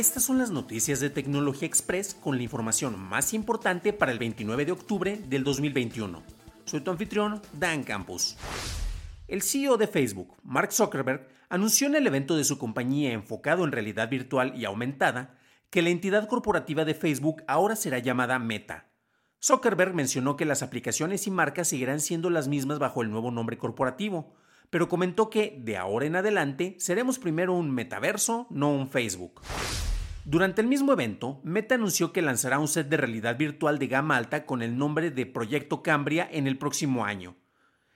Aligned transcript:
Estas 0.00 0.22
son 0.22 0.38
las 0.38 0.50
noticias 0.50 0.98
de 1.00 1.10
Tecnología 1.10 1.68
Express 1.68 2.14
con 2.14 2.38
la 2.38 2.42
información 2.42 2.98
más 2.98 3.34
importante 3.34 3.92
para 3.92 4.12
el 4.12 4.18
29 4.18 4.64
de 4.64 4.72
octubre 4.72 5.20
del 5.28 5.44
2021. 5.44 6.22
Soy 6.64 6.80
tu 6.80 6.90
anfitrión, 6.90 7.42
Dan 7.52 7.82
Campos. 7.84 8.38
El 9.28 9.42
CEO 9.42 9.76
de 9.76 9.86
Facebook, 9.86 10.38
Mark 10.42 10.72
Zuckerberg, 10.72 11.28
anunció 11.50 11.86
en 11.86 11.96
el 11.96 12.06
evento 12.06 12.34
de 12.34 12.44
su 12.44 12.56
compañía 12.56 13.12
enfocado 13.12 13.62
en 13.62 13.72
realidad 13.72 14.08
virtual 14.08 14.54
y 14.56 14.64
aumentada 14.64 15.38
que 15.68 15.82
la 15.82 15.90
entidad 15.90 16.28
corporativa 16.28 16.86
de 16.86 16.94
Facebook 16.94 17.42
ahora 17.46 17.76
será 17.76 17.98
llamada 17.98 18.38
Meta. 18.38 18.86
Zuckerberg 19.38 19.92
mencionó 19.92 20.34
que 20.34 20.46
las 20.46 20.62
aplicaciones 20.62 21.26
y 21.26 21.30
marcas 21.30 21.68
seguirán 21.68 22.00
siendo 22.00 22.30
las 22.30 22.48
mismas 22.48 22.78
bajo 22.78 23.02
el 23.02 23.10
nuevo 23.10 23.30
nombre 23.30 23.58
corporativo, 23.58 24.34
pero 24.70 24.88
comentó 24.88 25.28
que 25.28 25.58
de 25.60 25.76
ahora 25.76 26.06
en 26.06 26.16
adelante 26.16 26.76
seremos 26.78 27.18
primero 27.18 27.52
un 27.52 27.70
metaverso, 27.70 28.46
no 28.48 28.72
un 28.72 28.88
Facebook. 28.88 29.42
Durante 30.24 30.60
el 30.60 30.68
mismo 30.68 30.92
evento, 30.92 31.40
Meta 31.44 31.76
anunció 31.76 32.12
que 32.12 32.20
lanzará 32.20 32.58
un 32.58 32.68
set 32.68 32.88
de 32.88 32.98
realidad 32.98 33.38
virtual 33.38 33.78
de 33.78 33.86
gama 33.86 34.16
alta 34.16 34.44
con 34.44 34.62
el 34.62 34.76
nombre 34.76 35.10
de 35.10 35.24
Proyecto 35.24 35.82
Cambria 35.82 36.28
en 36.30 36.46
el 36.46 36.58
próximo 36.58 37.04
año. 37.04 37.36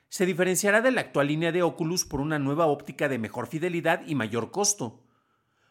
Se 0.09 0.25
diferenciará 0.25 0.81
de 0.81 0.91
la 0.91 1.03
actual 1.03 1.29
línea 1.29 1.53
de 1.53 1.63
Oculus 1.63 2.05
por 2.05 2.21
una 2.21 2.39
nueva 2.39 2.67
óptica 2.67 3.09
de 3.09 3.19
mejor 3.19 3.47
fidelidad 3.47 4.03
y 4.07 4.15
mayor 4.15 4.51
costo. 4.51 5.03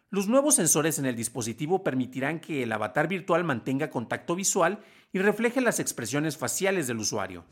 Los 0.10 0.28
nuevos 0.28 0.56
sensores 0.56 1.00
en 1.00 1.08
el 1.08 1.16
dispositivo 1.16 1.84
permitirán 1.84 2.40
que 2.40 2.62
el 2.62 2.72
avatar 2.72 3.08
virtual 3.08 3.44
mantenga 3.44 3.90
contacto 3.90 4.36
visual 4.36 4.84
y 5.12 5.20
refleje 5.20 5.60
las 5.60 5.80
expresiones 5.80 6.38
faciales 6.38 6.86
del 6.86 7.00
usuario. 7.00 7.46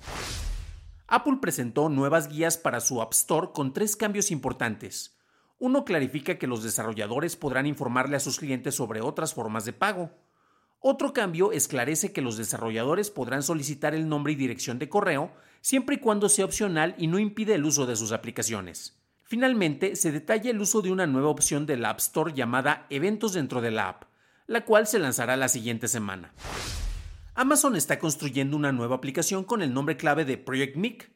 Apple 1.07 1.39
presentó 1.41 1.89
nuevas 1.89 2.27
guías 2.27 2.57
para 2.57 2.79
su 2.79 3.01
App 3.01 3.13
Store 3.13 3.49
con 3.51 3.73
tres 3.73 3.95
cambios 3.95 4.29
importantes. 4.29 5.20
Uno 5.61 5.85
clarifica 5.85 6.39
que 6.39 6.47
los 6.47 6.63
desarrolladores 6.63 7.35
podrán 7.35 7.67
informarle 7.67 8.15
a 8.15 8.19
sus 8.19 8.39
clientes 8.39 8.73
sobre 8.73 8.99
otras 8.99 9.35
formas 9.35 9.63
de 9.63 9.73
pago. 9.73 10.09
Otro 10.79 11.13
cambio 11.13 11.51
esclarece 11.51 12.11
que 12.11 12.23
los 12.23 12.35
desarrolladores 12.35 13.11
podrán 13.11 13.43
solicitar 13.43 13.93
el 13.93 14.09
nombre 14.09 14.33
y 14.33 14.35
dirección 14.35 14.79
de 14.79 14.89
correo 14.89 15.31
siempre 15.61 15.97
y 15.97 15.99
cuando 15.99 16.29
sea 16.29 16.45
opcional 16.45 16.95
y 16.97 17.05
no 17.05 17.19
impide 17.19 17.53
el 17.53 17.63
uso 17.63 17.85
de 17.85 17.95
sus 17.95 18.11
aplicaciones. 18.11 18.99
Finalmente, 19.21 19.95
se 19.95 20.11
detalla 20.11 20.49
el 20.49 20.59
uso 20.59 20.81
de 20.81 20.91
una 20.91 21.05
nueva 21.05 21.29
opción 21.29 21.67
del 21.67 21.85
App 21.85 21.99
Store 21.99 22.33
llamada 22.33 22.87
Eventos 22.89 23.33
dentro 23.33 23.61
de 23.61 23.69
la 23.69 23.87
app, 23.87 24.05
la 24.47 24.65
cual 24.65 24.87
se 24.87 24.97
lanzará 24.97 25.37
la 25.37 25.47
siguiente 25.47 25.87
semana. 25.87 26.33
Amazon 27.35 27.75
está 27.75 27.99
construyendo 27.99 28.57
una 28.57 28.71
nueva 28.71 28.95
aplicación 28.95 29.43
con 29.43 29.61
el 29.61 29.75
nombre 29.75 29.95
clave 29.95 30.25
de 30.25 30.39
Project 30.39 30.75
Mic, 30.75 31.11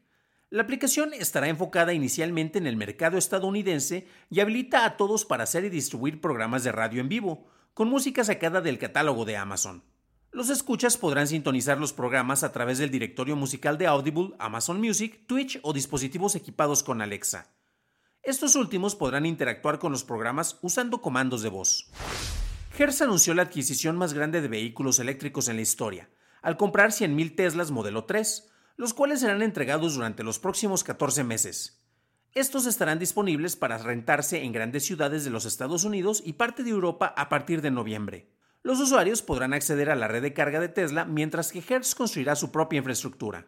la 0.50 0.62
aplicación 0.64 1.14
estará 1.14 1.50
enfocada 1.50 1.94
inicialmente 1.94 2.60
en 2.60 2.68
el 2.68 2.78
mercado 2.78 3.18
estadounidense 3.18 4.08
y 4.30 4.40
habilita 4.40 4.86
a 4.86 4.96
todos 4.96 5.26
para 5.26 5.44
hacer 5.44 5.66
y 5.66 5.70
distribuir 5.70 6.22
programas 6.22 6.64
de 6.64 6.72
radio 6.72 7.02
en 7.02 7.10
vivo, 7.10 7.48
con 7.74 7.90
música 7.90 8.24
sacada 8.24 8.62
del 8.62 8.78
catálogo 8.78 9.26
de 9.26 9.38
Amazon. 9.38 9.84
Los 10.32 10.50
escuchas 10.50 10.98
podrán 10.98 11.28
sintonizar 11.28 11.78
los 11.78 11.94
programas 11.94 12.44
a 12.44 12.52
través 12.52 12.78
del 12.78 12.92
directorio 12.92 13.36
musical 13.36 13.78
de 13.78 13.88
Audible, 13.88 14.36
Amazon 14.38 14.80
Music, 14.80 15.26
Twitch 15.28 15.60
o 15.64 15.74
dispositivos 15.74 16.36
equipados 16.36 16.84
con 16.84 17.02
Alexa. 17.02 17.52
Estos 18.22 18.56
últimos 18.56 18.96
podrán 18.96 19.26
interactuar 19.26 19.80
con 19.80 19.92
los 19.92 20.04
programas 20.04 20.60
usando 20.62 21.02
comandos 21.02 21.42
de 21.42 21.50
voz. 21.50 21.90
Hertz 22.78 23.02
anunció 23.02 23.34
la 23.34 23.44
adquisición 23.44 23.98
más 23.98 24.14
grande 24.14 24.42
de 24.42 24.48
vehículos 24.48 25.00
eléctricos 25.00 25.48
en 25.48 25.56
la 25.56 25.62
historia, 25.62 26.10
al 26.42 26.58
comprar 26.58 26.92
100.000 26.92 27.36
Teslas 27.36 27.72
Modelo 27.72 28.06
3, 28.06 28.52
los 28.78 28.94
cuales 28.94 29.22
serán 29.22 29.42
entregados 29.42 29.96
durante 29.96 30.24
los 30.24 30.40
próximos 30.40 30.84
14 30.84 31.24
meses. 31.24 31.82
Estos 32.34 32.66
estarán 32.66 33.00
disponibles 33.00 33.56
para 33.56 33.78
rentarse 33.78 34.44
en 34.44 34.52
grandes 34.52 34.84
ciudades 34.84 35.24
de 35.24 35.30
los 35.30 35.46
Estados 35.46 35.86
Unidos 35.86 36.22
y 36.26 36.34
parte 36.34 36.64
de 36.64 36.72
Europa 36.72 37.14
a 37.16 37.30
partir 37.30 37.62
de 37.62 37.72
noviembre. 37.72 38.30
Los 38.62 38.80
usuarios 38.80 39.22
podrán 39.22 39.54
acceder 39.54 39.90
a 39.90 39.96
la 39.96 40.08
red 40.08 40.22
de 40.22 40.34
carga 40.34 40.60
de 40.60 40.68
Tesla 40.68 41.06
mientras 41.06 41.52
que 41.52 41.64
Hertz 41.66 41.96
construirá 41.96 42.36
su 42.36 42.52
propia 42.52 42.80
infraestructura. 42.80 43.48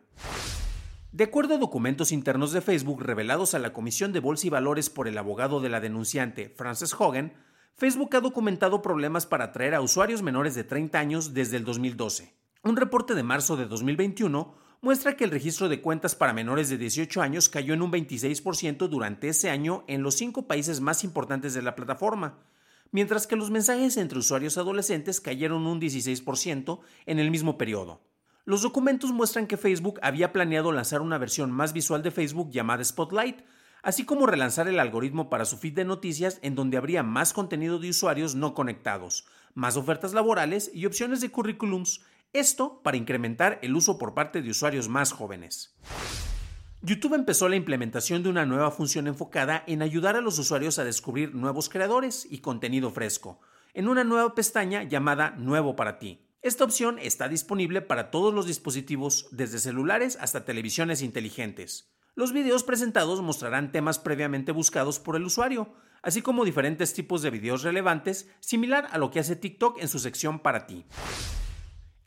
De 1.11 1.23
acuerdo 1.23 1.55
a 1.55 1.57
documentos 1.57 2.11
internos 2.11 2.51
de 2.51 2.61
Facebook 2.61 3.01
revelados 3.01 3.55
a 3.55 3.59
la 3.59 3.73
Comisión 3.73 4.13
de 4.13 4.19
Bolsa 4.19 4.47
y 4.47 4.49
Valores 4.51 4.89
por 4.89 5.07
el 5.07 5.17
abogado 5.17 5.59
de 5.59 5.69
la 5.69 5.79
denunciante, 5.79 6.53
Frances 6.55 6.95
Hogan, 6.97 7.33
Facebook 7.75 8.15
ha 8.15 8.21
documentado 8.21 8.81
problemas 8.81 9.25
para 9.25 9.45
atraer 9.45 9.75
a 9.75 9.81
usuarios 9.81 10.21
menores 10.21 10.55
de 10.55 10.63
30 10.63 10.97
años 10.99 11.33
desde 11.33 11.57
el 11.57 11.65
2012. 11.65 12.33
Un 12.63 12.77
reporte 12.77 13.15
de 13.15 13.23
marzo 13.23 13.57
de 13.57 13.65
2021 13.65 14.55
muestra 14.81 15.15
que 15.15 15.23
el 15.23 15.31
registro 15.31 15.69
de 15.69 15.81
cuentas 15.81 16.15
para 16.15 16.33
menores 16.33 16.69
de 16.69 16.77
18 16.77 17.21
años 17.21 17.49
cayó 17.49 17.73
en 17.73 17.81
un 17.81 17.91
26% 17.91 18.87
durante 18.87 19.29
ese 19.29 19.49
año 19.49 19.83
en 19.87 20.03
los 20.03 20.15
cinco 20.15 20.47
países 20.47 20.81
más 20.81 21.03
importantes 21.03 21.53
de 21.53 21.61
la 21.61 21.75
plataforma, 21.75 22.39
mientras 22.91 23.27
que 23.27 23.35
los 23.35 23.51
mensajes 23.51 23.97
entre 23.97 24.19
usuarios 24.19 24.57
adolescentes 24.57 25.19
cayeron 25.19 25.65
un 25.65 25.81
16% 25.81 26.79
en 27.05 27.19
el 27.19 27.31
mismo 27.31 27.57
periodo. 27.57 28.01
Los 28.45 28.61
documentos 28.61 29.11
muestran 29.11 29.47
que 29.47 29.57
Facebook 29.57 29.99
había 30.01 30.31
planeado 30.31 30.71
lanzar 30.71 31.01
una 31.01 31.17
versión 31.17 31.51
más 31.51 31.73
visual 31.73 32.01
de 32.01 32.11
Facebook 32.11 32.49
llamada 32.49 32.83
Spotlight, 32.83 33.41
así 33.83 34.05
como 34.05 34.25
relanzar 34.25 34.67
el 34.67 34.79
algoritmo 34.79 35.29
para 35.29 35.45
su 35.45 35.57
feed 35.57 35.73
de 35.73 35.85
noticias 35.85 36.39
en 36.41 36.55
donde 36.55 36.77
habría 36.77 37.03
más 37.03 37.33
contenido 37.33 37.77
de 37.79 37.89
usuarios 37.89 38.35
no 38.35 38.53
conectados, 38.53 39.25
más 39.53 39.75
ofertas 39.75 40.13
laborales 40.13 40.71
y 40.73 40.85
opciones 40.85 41.19
de 41.19 41.29
currículums 41.29 42.01
esto 42.33 42.81
para 42.83 42.97
incrementar 42.97 43.59
el 43.61 43.75
uso 43.75 43.97
por 43.97 44.13
parte 44.13 44.41
de 44.41 44.49
usuarios 44.49 44.89
más 44.89 45.11
jóvenes. 45.11 45.75
YouTube 46.81 47.15
empezó 47.15 47.49
la 47.49 47.55
implementación 47.55 48.23
de 48.23 48.29
una 48.29 48.45
nueva 48.45 48.71
función 48.71 49.07
enfocada 49.07 49.63
en 49.67 49.81
ayudar 49.81 50.15
a 50.15 50.21
los 50.21 50.37
usuarios 50.37 50.77
a 50.79 50.83
descubrir 50.83 51.33
nuevos 51.33 51.69
creadores 51.69 52.27
y 52.29 52.39
contenido 52.39 52.91
fresco, 52.91 53.39
en 53.73 53.87
una 53.87 54.03
nueva 54.03 54.35
pestaña 54.35 54.83
llamada 54.83 55.31
Nuevo 55.31 55.75
para 55.75 55.99
ti. 55.99 56.27
Esta 56.41 56.63
opción 56.63 56.99
está 56.99 57.27
disponible 57.27 57.81
para 57.81 58.11
todos 58.11 58.33
los 58.33 58.45
dispositivos, 58.45 59.27
desde 59.31 59.57
celulares 59.57 60.17
hasta 60.21 60.45
televisiones 60.45 61.01
inteligentes. 61.01 61.91
Los 62.15 62.31
videos 62.31 62.63
presentados 62.63 63.21
mostrarán 63.21 63.71
temas 63.71 63.99
previamente 63.99 64.51
buscados 64.51 64.99
por 64.99 65.15
el 65.15 65.23
usuario, 65.23 65.73
así 66.01 66.21
como 66.21 66.45
diferentes 66.45 66.93
tipos 66.93 67.21
de 67.21 67.31
videos 67.31 67.63
relevantes, 67.63 68.29
similar 68.39 68.87
a 68.91 68.97
lo 68.97 69.11
que 69.11 69.19
hace 69.19 69.35
TikTok 69.35 69.81
en 69.81 69.87
su 69.87 69.99
sección 69.99 70.39
para 70.39 70.67
ti. 70.67 70.85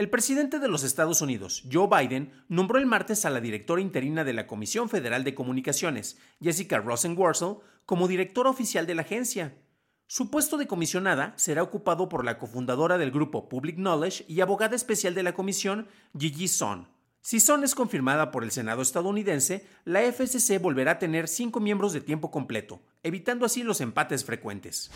El 0.00 0.08
presidente 0.08 0.58
de 0.60 0.68
los 0.68 0.82
Estados 0.82 1.20
Unidos, 1.20 1.62
Joe 1.70 1.86
Biden, 1.86 2.32
nombró 2.48 2.78
el 2.78 2.86
martes 2.86 3.26
a 3.26 3.30
la 3.30 3.42
directora 3.42 3.82
interina 3.82 4.24
de 4.24 4.32
la 4.32 4.46
Comisión 4.46 4.88
Federal 4.88 5.24
de 5.24 5.34
Comunicaciones, 5.34 6.16
Jessica 6.40 6.78
Rosenworcel, 6.78 7.56
como 7.84 8.08
directora 8.08 8.48
oficial 8.48 8.86
de 8.86 8.94
la 8.94 9.02
agencia. 9.02 9.58
Su 10.06 10.30
puesto 10.30 10.56
de 10.56 10.66
comisionada 10.66 11.34
será 11.36 11.62
ocupado 11.62 12.08
por 12.08 12.24
la 12.24 12.38
cofundadora 12.38 12.96
del 12.96 13.10
grupo 13.10 13.50
Public 13.50 13.76
Knowledge 13.76 14.24
y 14.26 14.40
abogada 14.40 14.74
especial 14.74 15.14
de 15.14 15.22
la 15.22 15.34
comisión, 15.34 15.86
Gigi 16.18 16.48
Son. 16.48 16.88
Si 17.20 17.38
Son 17.38 17.62
es 17.62 17.74
confirmada 17.74 18.30
por 18.30 18.42
el 18.42 18.52
Senado 18.52 18.80
estadounidense, 18.80 19.66
la 19.84 20.00
FCC 20.00 20.62
volverá 20.62 20.92
a 20.92 20.98
tener 20.98 21.28
cinco 21.28 21.60
miembros 21.60 21.92
de 21.92 22.00
tiempo 22.00 22.30
completo, 22.30 22.80
evitando 23.02 23.44
así 23.44 23.62
los 23.62 23.82
empates 23.82 24.24
frecuentes. 24.24 24.90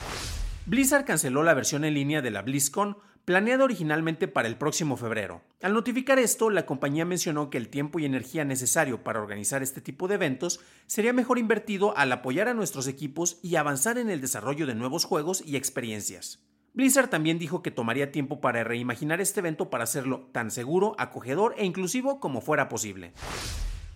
Blizzard 0.67 1.05
canceló 1.05 1.43
la 1.43 1.53
versión 1.53 1.85
en 1.85 1.93
línea 1.93 2.23
de 2.23 2.31
la 2.31 2.41
BlizzCon 2.41 2.97
planeada 3.25 3.65
originalmente 3.65 4.29
para 4.29 4.49
el 4.49 4.57
próximo 4.57 4.97
febrero. 4.97 5.43
Al 5.63 5.73
notificar 5.73 6.19
esto, 6.19 6.51
la 6.51 6.67
compañía 6.67 7.05
mencionó 7.05 7.49
que 7.49 7.59
el 7.59 7.69
tiempo 7.69 7.99
y 7.99 8.05
energía 8.05 8.45
necesario 8.45 9.03
para 9.03 9.21
organizar 9.21 9.63
este 9.63 9.81
tipo 9.81 10.09
de 10.09 10.17
eventos 10.17 10.61
sería 10.87 11.13
mejor 11.13 11.39
invertido 11.39 11.97
al 11.97 12.13
apoyar 12.13 12.49
a 12.49 12.55
nuestros 12.55 12.87
equipos 12.87 13.39
y 13.43 13.57
avanzar 13.57 13.99
en 13.99 14.11
el 14.11 14.21
desarrollo 14.21 14.67
de 14.67 14.75
nuevos 14.75 15.05
juegos 15.05 15.43
y 15.47 15.57
experiencias. 15.57 16.41
Blizzard 16.75 17.09
también 17.09 17.39
dijo 17.39 17.63
que 17.63 17.71
tomaría 17.71 18.11
tiempo 18.11 18.41
para 18.41 18.65
reimaginar 18.65 19.21
este 19.21 19.41
evento 19.41 19.71
para 19.71 19.85
hacerlo 19.85 20.29
tan 20.33 20.51
seguro, 20.51 20.97
acogedor 20.99 21.55
e 21.57 21.65
inclusivo 21.65 22.21
como 22.21 22.41
fuera 22.41 22.69
posible. 22.69 23.13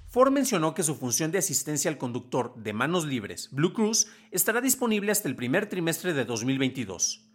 Ford 0.08 0.32
mencionó 0.32 0.72
que 0.72 0.82
su 0.82 0.94
función 0.94 1.32
de 1.32 1.38
asistencia 1.38 1.90
al 1.90 1.98
conductor 1.98 2.54
de 2.56 2.72
manos 2.72 3.04
libres, 3.04 3.50
Blue 3.52 3.74
Cruise, 3.74 4.06
estará 4.30 4.62
disponible 4.62 5.12
hasta 5.12 5.28
el 5.28 5.36
primer 5.36 5.68
trimestre 5.68 6.14
de 6.14 6.24
2022. 6.24 7.27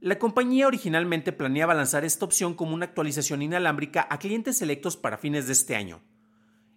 La 0.00 0.20
compañía 0.20 0.68
originalmente 0.68 1.32
planeaba 1.32 1.74
lanzar 1.74 2.04
esta 2.04 2.24
opción 2.24 2.54
como 2.54 2.72
una 2.72 2.84
actualización 2.84 3.42
inalámbrica 3.42 4.06
a 4.08 4.20
clientes 4.20 4.58
selectos 4.58 4.96
para 4.96 5.18
fines 5.18 5.48
de 5.48 5.54
este 5.54 5.74
año. 5.74 6.00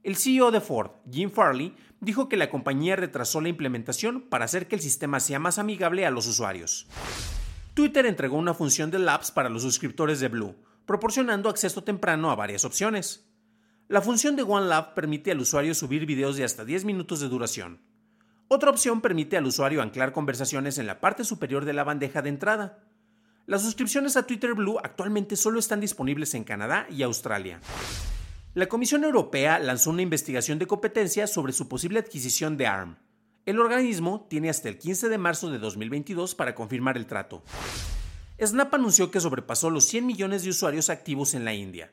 El 0.01 0.15
CEO 0.15 0.49
de 0.49 0.59
Ford, 0.59 0.89
Jim 1.11 1.29
Farley, 1.29 1.75
dijo 1.99 2.27
que 2.27 2.35
la 2.35 2.49
compañía 2.49 2.95
retrasó 2.95 3.39
la 3.39 3.49
implementación 3.49 4.21
para 4.21 4.45
hacer 4.45 4.67
que 4.67 4.75
el 4.75 4.81
sistema 4.81 5.19
sea 5.19 5.37
más 5.37 5.59
amigable 5.59 6.07
a 6.07 6.09
los 6.09 6.25
usuarios. 6.25 6.87
Twitter 7.75 8.07
entregó 8.07 8.37
una 8.37 8.55
función 8.55 8.89
de 8.89 8.97
Labs 8.97 9.29
para 9.29 9.49
los 9.49 9.61
suscriptores 9.61 10.19
de 10.19 10.27
Blue, 10.27 10.55
proporcionando 10.87 11.47
acceso 11.47 11.83
temprano 11.83 12.31
a 12.31 12.35
varias 12.35 12.65
opciones. 12.65 13.29
La 13.87 14.01
función 14.01 14.35
de 14.35 14.41
OneLab 14.41 14.95
permite 14.95 15.31
al 15.31 15.41
usuario 15.41 15.75
subir 15.75 16.07
videos 16.07 16.37
de 16.37 16.43
hasta 16.43 16.65
10 16.65 16.85
minutos 16.85 17.19
de 17.19 17.29
duración. 17.29 17.81
Otra 18.47 18.71
opción 18.71 18.99
permite 18.99 19.37
al 19.37 19.45
usuario 19.45 19.83
anclar 19.83 20.11
conversaciones 20.11 20.79
en 20.79 20.87
la 20.87 20.99
parte 20.99 21.23
superior 21.23 21.65
de 21.65 21.73
la 21.73 21.83
bandeja 21.83 22.23
de 22.23 22.29
entrada. 22.29 22.79
Las 23.51 23.63
suscripciones 23.63 24.15
a 24.15 24.25
Twitter 24.25 24.53
Blue 24.53 24.79
actualmente 24.81 25.35
solo 25.35 25.59
están 25.59 25.81
disponibles 25.81 26.35
en 26.35 26.45
Canadá 26.45 26.87
y 26.89 27.03
Australia. 27.03 27.59
La 28.53 28.67
Comisión 28.67 29.03
Europea 29.03 29.59
lanzó 29.59 29.89
una 29.89 30.03
investigación 30.03 30.57
de 30.57 30.67
competencia 30.67 31.27
sobre 31.27 31.51
su 31.51 31.67
posible 31.67 31.99
adquisición 31.99 32.55
de 32.55 32.67
ARM. 32.67 32.95
El 33.45 33.59
organismo 33.59 34.25
tiene 34.29 34.49
hasta 34.49 34.69
el 34.69 34.77
15 34.77 35.09
de 35.09 35.17
marzo 35.17 35.51
de 35.51 35.59
2022 35.59 36.33
para 36.33 36.55
confirmar 36.55 36.95
el 36.95 37.07
trato. 37.07 37.43
Snap 38.41 38.73
anunció 38.73 39.11
que 39.11 39.19
sobrepasó 39.19 39.69
los 39.69 39.83
100 39.83 40.05
millones 40.05 40.43
de 40.43 40.51
usuarios 40.51 40.89
activos 40.89 41.33
en 41.33 41.43
la 41.43 41.53
India. 41.53 41.91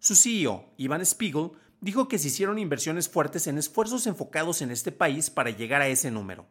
Su 0.00 0.16
CEO, 0.16 0.64
Ivan 0.76 1.06
Spiegel, 1.06 1.52
dijo 1.80 2.08
que 2.08 2.18
se 2.18 2.26
hicieron 2.26 2.58
inversiones 2.58 3.08
fuertes 3.08 3.46
en 3.46 3.58
esfuerzos 3.58 4.08
enfocados 4.08 4.60
en 4.60 4.72
este 4.72 4.90
país 4.90 5.30
para 5.30 5.50
llegar 5.50 5.82
a 5.82 5.86
ese 5.86 6.10
número. 6.10 6.48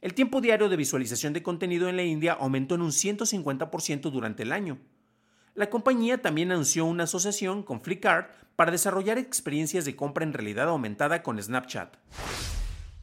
El 0.00 0.14
tiempo 0.14 0.40
diario 0.40 0.70
de 0.70 0.76
visualización 0.76 1.34
de 1.34 1.42
contenido 1.42 1.88
en 1.88 1.96
la 1.96 2.02
India 2.02 2.32
aumentó 2.32 2.74
en 2.74 2.80
un 2.80 2.90
150% 2.90 4.10
durante 4.10 4.44
el 4.44 4.52
año. 4.52 4.78
La 5.54 5.68
compañía 5.68 6.22
también 6.22 6.52
anunció 6.52 6.86
una 6.86 7.04
asociación 7.04 7.62
con 7.62 7.82
Flickr 7.82 8.30
para 8.56 8.70
desarrollar 8.70 9.18
experiencias 9.18 9.84
de 9.84 9.96
compra 9.96 10.24
en 10.24 10.32
realidad 10.32 10.68
aumentada 10.68 11.22
con 11.22 11.42
Snapchat. 11.42 11.96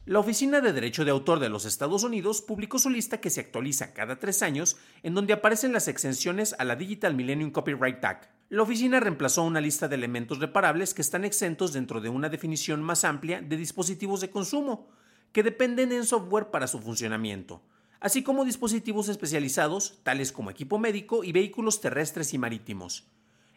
La 0.06 0.18
Oficina 0.18 0.60
de 0.60 0.72
Derecho 0.72 1.04
de 1.04 1.12
Autor 1.12 1.38
de 1.38 1.50
los 1.50 1.66
Estados 1.66 2.02
Unidos 2.02 2.42
publicó 2.42 2.80
su 2.80 2.90
lista 2.90 3.20
que 3.20 3.30
se 3.30 3.42
actualiza 3.42 3.92
cada 3.92 4.18
tres 4.18 4.42
años, 4.42 4.76
en 5.04 5.14
donde 5.14 5.34
aparecen 5.34 5.72
las 5.72 5.86
exenciones 5.86 6.56
a 6.58 6.64
la 6.64 6.74
Digital 6.74 7.14
Millennium 7.14 7.52
Copyright 7.52 8.04
Act. 8.04 8.30
La 8.48 8.62
oficina 8.62 8.98
reemplazó 8.98 9.44
una 9.44 9.60
lista 9.60 9.86
de 9.86 9.94
elementos 9.94 10.40
reparables 10.40 10.94
que 10.94 11.02
están 11.02 11.24
exentos 11.24 11.72
dentro 11.74 12.00
de 12.00 12.08
una 12.08 12.28
definición 12.28 12.82
más 12.82 13.04
amplia 13.04 13.40
de 13.40 13.56
dispositivos 13.56 14.20
de 14.20 14.30
consumo, 14.30 14.88
que 15.32 15.42
dependen 15.42 15.92
en 15.92 16.04
software 16.04 16.50
para 16.50 16.66
su 16.66 16.78
funcionamiento, 16.78 17.62
así 18.00 18.22
como 18.22 18.44
dispositivos 18.44 19.08
especializados, 19.08 20.00
tales 20.02 20.32
como 20.32 20.50
equipo 20.50 20.78
médico 20.78 21.24
y 21.24 21.32
vehículos 21.32 21.80
terrestres 21.80 22.34
y 22.34 22.38
marítimos. 22.38 23.06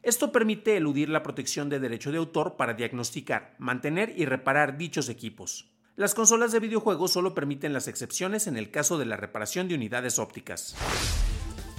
Esto 0.03 0.31
permite 0.31 0.77
eludir 0.77 1.09
la 1.09 1.21
protección 1.21 1.69
de 1.69 1.79
derecho 1.79 2.11
de 2.11 2.17
autor 2.17 2.55
para 2.55 2.73
diagnosticar, 2.73 3.55
mantener 3.59 4.13
y 4.17 4.25
reparar 4.25 4.77
dichos 4.77 5.09
equipos. 5.09 5.69
Las 5.95 6.15
consolas 6.15 6.51
de 6.51 6.59
videojuegos 6.59 7.11
solo 7.11 7.35
permiten 7.35 7.73
las 7.73 7.87
excepciones 7.87 8.47
en 8.47 8.57
el 8.57 8.71
caso 8.71 8.97
de 8.97 9.05
la 9.05 9.17
reparación 9.17 9.67
de 9.67 9.75
unidades 9.75 10.17
ópticas. 10.17 10.75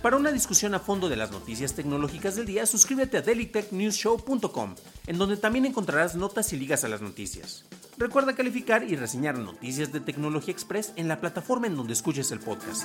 Para 0.02 0.16
una 0.16 0.30
discusión 0.30 0.74
a 0.74 0.80
fondo 0.80 1.08
de 1.08 1.16
las 1.16 1.30
noticias 1.32 1.74
tecnológicas 1.74 2.36
del 2.36 2.46
día, 2.46 2.66
suscríbete 2.66 3.18
a 3.18 3.22
dailytechnewsshow.com, 3.22 4.74
en 5.06 5.18
donde 5.18 5.36
también 5.36 5.64
encontrarás 5.64 6.14
notas 6.14 6.52
y 6.52 6.56
ligas 6.56 6.84
a 6.84 6.88
las 6.88 7.00
noticias. 7.00 7.64
Recuerda 8.02 8.34
calificar 8.34 8.82
y 8.82 8.96
reseñar 8.96 9.38
Noticias 9.38 9.92
de 9.92 10.00
Tecnología 10.00 10.50
Express 10.50 10.92
en 10.96 11.06
la 11.06 11.20
plataforma 11.20 11.68
en 11.68 11.76
donde 11.76 11.92
escuches 11.92 12.32
el 12.32 12.40
podcast. 12.40 12.84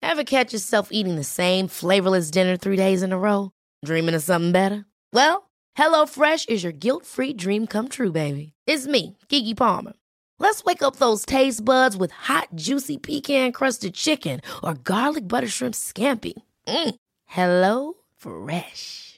Ever 0.00 0.22
catch 0.22 0.52
yourself 0.52 0.90
eating 0.92 1.16
the 1.16 1.24
same 1.24 1.66
flavorless 1.66 2.30
dinner 2.30 2.56
three 2.56 2.76
days 2.76 3.02
in 3.02 3.12
a 3.12 3.18
row? 3.18 3.50
Dreaming 3.84 4.14
of 4.14 4.22
something 4.22 4.52
better? 4.52 4.86
Well, 5.12 5.50
HelloFresh 5.76 6.48
is 6.48 6.62
your 6.62 6.72
guilt-free 6.72 7.34
dream 7.34 7.66
come 7.66 7.88
true, 7.88 8.12
baby. 8.12 8.52
It's 8.64 8.86
me, 8.86 9.16
Kiki 9.28 9.54
Palmer. 9.54 9.94
Let's 10.38 10.62
wake 10.62 10.84
up 10.84 10.96
those 10.96 11.26
taste 11.26 11.64
buds 11.64 11.96
with 11.96 12.12
hot, 12.12 12.46
juicy 12.54 12.96
pecan-crusted 12.96 13.94
chicken 13.94 14.40
or 14.62 14.74
garlic 14.74 15.26
butter 15.26 15.48
shrimp 15.48 15.74
scampi. 15.74 16.34
Mm. 16.68 16.94
Hello 17.24 17.94
Fresh. 18.14 19.15